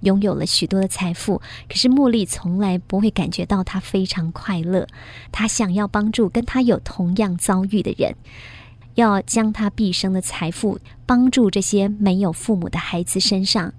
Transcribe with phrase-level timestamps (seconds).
[0.00, 4.86] 拥有了许多的财富，可是茉莉从来不会感觉到她非常快乐。
[5.30, 8.16] 她想要帮助跟她有同样遭遇的人，
[8.94, 13.72] 要将她毕生的财富帮助这些没有父母的孩子身上。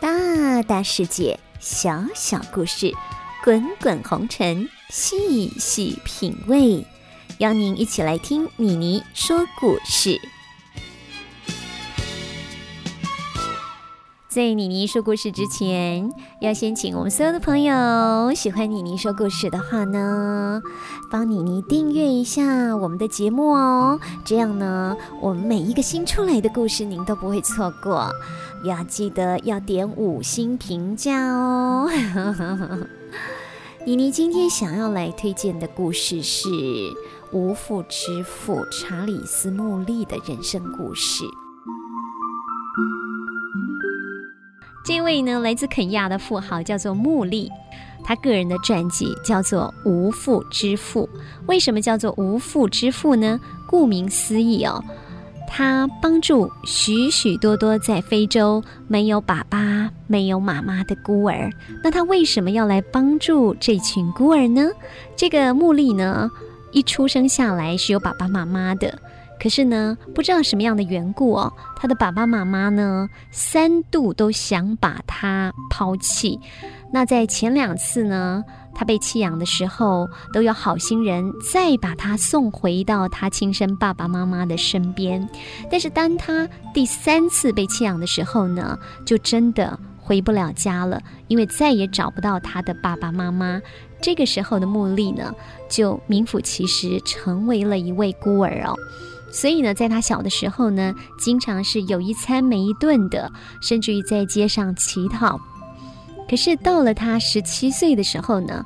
[0.00, 2.92] 大大世界，小小故事，
[3.44, 6.86] 滚滚红尘，细细品味。
[7.38, 10.20] 邀您一起来听妮妮说故事。
[14.28, 20.62] 在妮妮说故事之前，要先请我们所有的朋友，喜欢妮妮说故事的话呢，
[21.10, 24.00] 帮妮妮订阅一下我们的节目哦。
[24.24, 28.10] 这样呢，我们每一个新出来的故事，您都不会错过。
[28.64, 31.90] 要记得要点五星评价哦。
[33.84, 36.48] 妮妮今天想要来推荐的故事是
[37.32, 41.24] 无父之父查理斯·穆利的人生故事。
[44.84, 47.50] 这位呢，来自肯尼亚的富豪叫做穆利，
[48.04, 51.08] 他个人的传记叫做《无父之父》。
[51.48, 53.40] 为什么叫做无父之父呢？
[53.66, 54.80] 顾名思义哦，
[55.54, 61.52] 他帮助许许多多在非洲没有爸爸、没有妈妈的孤儿。
[61.84, 64.70] 那他为什么要来帮助这群孤儿呢？
[65.14, 66.30] 这个穆利呢，
[66.70, 68.98] 一出生下来是有爸爸妈妈的。
[69.38, 76.40] 可是呢，不知道什么样的缘故哦，他的爸爸妈妈呢三度都想把他抛弃。
[76.90, 78.42] 那在前两次呢，
[78.74, 85.28] 他被弃养的时候，都有好心人再把他送回到他亲生爸爸妈妈的身边。
[85.70, 93.60] 但是当他第三次被弃养的时候呢，就真的回不了家了，因为再也找不到他的爸爸妈妈。
[94.00, 95.32] 这个时候的茉莉呢，
[95.68, 98.74] 就名副其实成为了一位孤儿哦。
[99.30, 105.40] 所以呢，在他小的时候呢，经常是有一餐没一顿的，甚至于在街上乞讨。
[106.32, 108.64] 可是到了他十七岁的时候呢，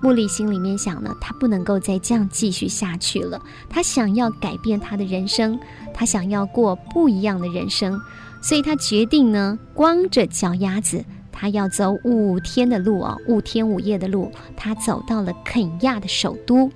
[0.00, 3.42] 茉莉心里面想呢，他不能够再这样继续下去了。
[3.68, 5.58] 他想要改变他的人生，
[5.92, 8.00] 他想要过不一样的人生，
[8.40, 16.70] 所以他决定呢，光着脚丫子，他要走五天的路哦，五天五夜的路，他走到了肯亚的首都。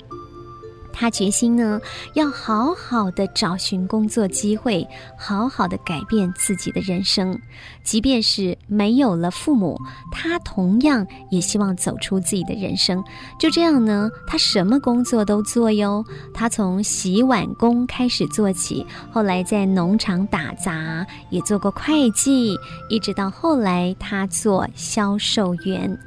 [0.94, 1.80] 他决心呢，
[2.14, 4.86] 要好好的找寻工作机会，
[5.18, 7.38] 好好的改变自己的人生。
[7.82, 9.78] 即便是没有了父母，
[10.12, 13.02] 他同样也希望走出自己的人生。
[13.38, 16.04] 就这样呢，他什么工作都做哟。
[16.32, 22.56] 他从洗碗工开始做起，后来在农场打杂，也做过会计，
[22.88, 25.98] 一直到后来他做销售员。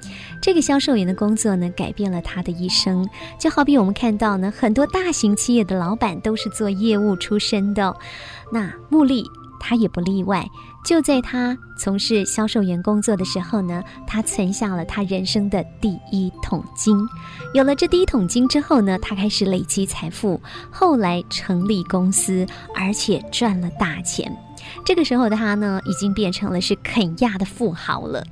[0.41, 3.07] 这个销售员的工作呢，改变了他的一生。
[3.39, 7.95] 就好比我们看到呢，很多大型企业的老板都是做业务出身的，
[8.51, 9.23] 那穆利
[9.59, 10.47] 他也不例外。
[10.85, 16.97] 就在他从事销售员工作的时候呢，他存下了他人生的第一桶金。
[17.53, 20.39] 有了这第一桶金之后呢，他开始累积财富，
[20.71, 24.31] 后来成立公司，而且赚了大钱。
[24.85, 28.23] 这个时候的他呢，已经变成了是肯亚的富豪了。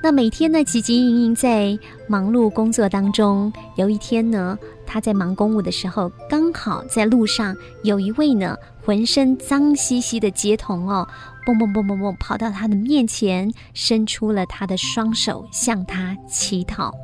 [0.00, 1.76] 那每天呢，汲汲营营在
[2.06, 3.52] 忙碌工作当中。
[3.76, 11.06] 有一天呢，他在忙公务的时候，刚好在路上有一位呢，浑身脏兮兮的街童哦，
[11.44, 16.94] 蹦蹦蹦蹦蹦跑到他的面前，伸出了他的双手向他乞讨。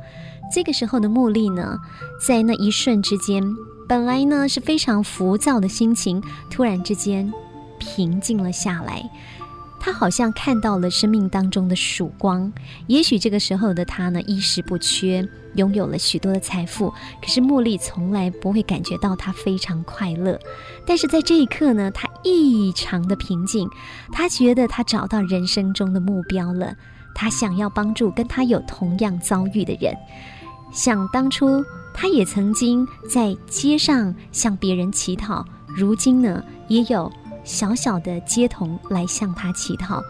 [0.53, 1.77] 这个时候的茉莉呢，
[2.25, 3.43] 在那一瞬之间，
[3.89, 7.29] 本来呢是非常浮躁的心情，突然之间
[7.77, 9.03] 平静了下来。
[9.85, 12.51] 他好像看到了生命当中的曙光。
[12.87, 15.23] 也许这个时候的他呢，衣食不缺，
[15.53, 16.91] 拥有了许多的财富。
[17.21, 20.39] 可是茉莉从来不会感觉到他非常快乐。
[20.87, 23.69] 但是在这一刻呢，他异常的平静。
[24.11, 26.75] 他觉得他找到人生中的目标了。
[27.13, 29.95] 他想要帮助跟他有同样遭遇的人。
[30.71, 31.63] 想当初，
[31.93, 35.45] 他也曾经在街上向别人乞讨。
[35.67, 37.11] 如今呢，也有。
[37.45, 40.03] 小小的街童来向他乞讨，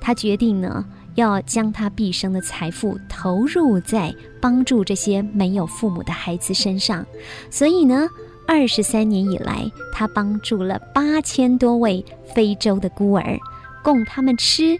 [0.00, 0.84] 他决定呢，
[1.14, 7.06] 要将他毕生的财富投入在帮助这些没有父母的孩子身上。
[7.50, 8.08] 所以呢，
[8.48, 12.04] 二十三年以来，他帮助了八千多位
[12.34, 13.38] 非洲的孤儿，
[13.84, 14.76] 供他们吃，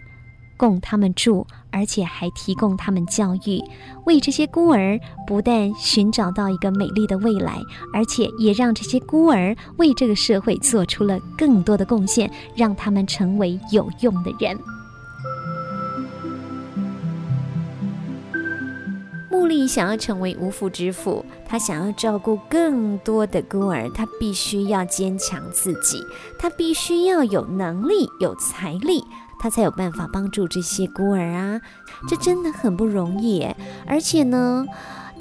[0.56, 1.46] 供他们住。
[1.72, 3.60] 而且还提供他们教育，
[4.06, 7.58] 为这些孤儿不但寻找到一个美丽的未来，
[7.92, 14.58] 而且也让这些孤儿为这个社会做出了更多的贡献，让他们成为有用的人。
[19.30, 26.04] 穆莉想要成为无父之父，他想要照顾更多的孤儿，他必须要坚强自己，
[26.38, 29.02] 他必须要有能力、有财力，
[29.40, 31.60] 他才有办法帮助这些孤儿啊！
[32.06, 33.44] 这真的很不容易，
[33.86, 34.64] 而且呢。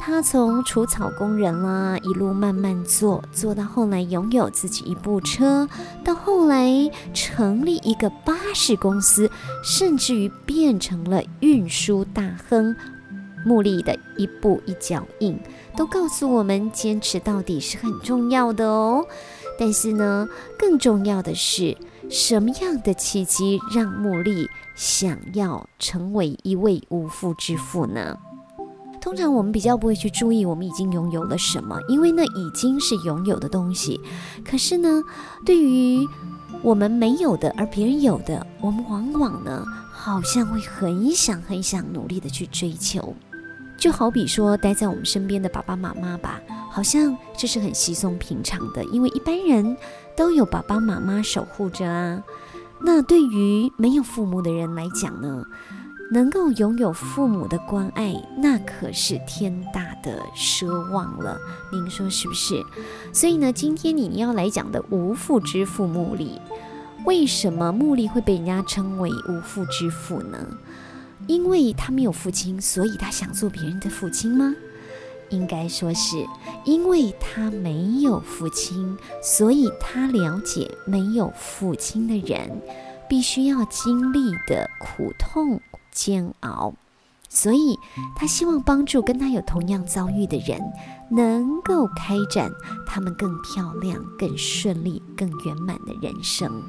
[0.01, 5.67] 他从除草工人啦，一路慢慢做，做到后来拥有自己一部车，
[6.05, 9.29] 到后来成立一个巴士公司，
[9.61, 12.73] 甚至于变成了运输大亨。
[13.45, 15.37] 穆利的一步一脚印，
[15.75, 19.05] 都告诉我们坚持到底是很重要的哦。
[19.59, 21.75] 但是呢，更重要的是，
[22.09, 28.17] 什么样的契机让茉莉想要成为一位无父之父呢？
[28.99, 34.01] 通常我们比较不会去注意我们已经拥有了什么，因为那已经是拥有的东西。
[34.43, 35.03] 可是呢，
[35.45, 36.07] 对于
[36.63, 43.15] 我们没有的而别人有的，我们往往呢，好像会很想很想努力的去追求。
[43.77, 49.77] 就好比说待在我们身边的爸爸妈妈吧，好像这是很稀松平常的，因为一般人
[50.19, 52.21] 都有爸爸妈妈守护着啊。
[52.81, 55.45] 那对于没有父母的人来讲呢？
[56.11, 61.39] 能够拥有父母的关爱，那可是天大的奢望了。
[61.71, 62.61] 您说是不是？
[63.13, 66.41] 所以呢，今天你要来讲的无父之父穆利，
[67.05, 70.37] 为什么穆利会被人家称为无父之父呢？
[71.27, 74.53] 因为他没有父亲，所以他想做别人的父亲吗？
[75.29, 76.25] 应该说是
[76.65, 82.61] 因为他没有父亲，所以他了解没有父亲的人
[83.07, 85.59] 必须要经历的苦痛。
[85.91, 86.75] 煎熬，
[87.27, 87.77] 所以
[88.15, 90.61] 他希望帮助跟他有同样遭遇的人，
[91.09, 92.49] 能够开展
[92.85, 96.63] 他们更漂亮、更顺利、更圆满的人生。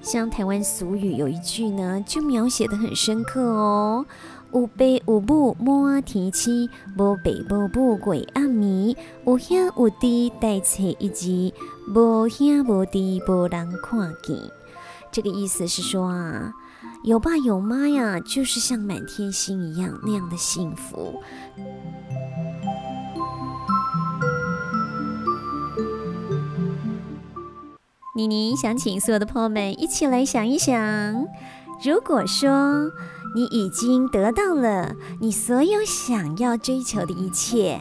[0.00, 4.06] 像台湾俗语有一句呢，就描写的很深刻哦
[4.52, 11.52] ：“有爸有母满天星，无爸无母鬼暗暝，有兄有弟带彩一枝，
[11.94, 14.36] 无兄无弟无人看见。”
[15.12, 16.52] 这个意思是说啊。
[17.02, 21.20] 有爸有妈呀，就是像满天星一样那样的幸福。
[28.14, 31.26] 妮妮想请所有的朋友们一起来想一想：
[31.82, 32.90] 如果说
[33.36, 37.78] 你已经得到了你所有想要追求的一切，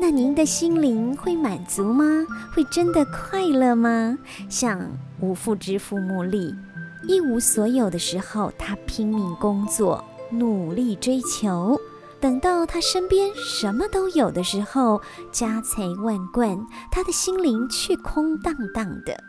[0.00, 2.04] 那您的心灵会满足吗？
[2.54, 4.16] 会真的快乐吗？
[4.48, 4.80] 像
[5.18, 6.54] 无父之父穆利。
[7.08, 11.76] 一无所有的时候，他拼命工作，努力追求；
[12.22, 15.02] 等到他身边什么都有的时候，
[15.32, 16.56] 家财万贯，
[16.88, 19.20] 他的心灵却空荡荡的。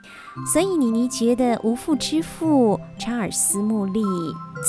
[0.46, 4.04] 所以，妮妮觉得无父之父查尔斯·穆利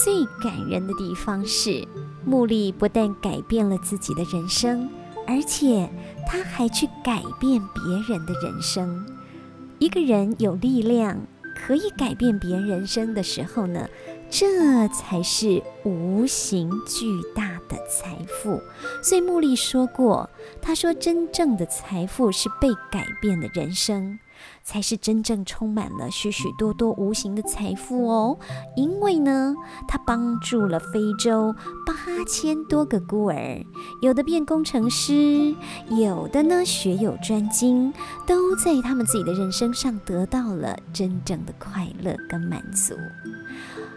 [0.03, 1.87] 最感人的地方是，
[2.25, 4.89] 穆利不但改变了自己的人生，
[5.27, 5.87] 而且
[6.27, 9.05] 他还去改变别人的人生。
[9.79, 11.21] 一个人有力量。
[11.55, 13.89] 可以改变别人人生的时候呢，
[14.29, 18.61] 这才是无形巨大的财富。
[19.03, 20.29] 所以穆利说过，
[20.61, 24.19] 他说真正的财富是被改变的人生。
[24.63, 28.39] 才是真正充满了许许多多无形的财富哦，
[28.77, 29.55] 因为呢，
[29.87, 31.55] 他帮助了非洲
[31.87, 31.95] 八
[32.27, 33.65] 千多个孤儿，
[34.01, 35.55] 有的变工程师，
[35.91, 37.93] 有的呢学有专精，
[38.27, 42.95] 都在他们自己的人生上得到了真正的快乐跟满足。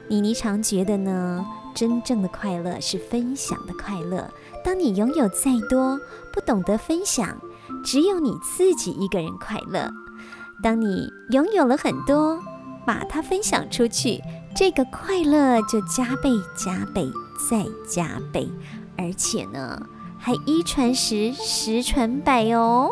[0.10, 4.30] 妮妮常觉得呢，真正的快乐是分享的快乐。
[4.64, 6.00] 当你拥有再多，
[6.34, 7.38] 不懂得分享，
[7.84, 9.92] 只有你自己一个人快乐。
[10.64, 12.40] 当你拥有了很多，
[12.86, 14.22] 把它分享出去，
[14.56, 17.08] 这个快乐就加倍、加倍、
[17.50, 18.50] 再加倍，
[18.98, 19.82] 而且呢，
[20.18, 22.92] 还一传十，十传百哦。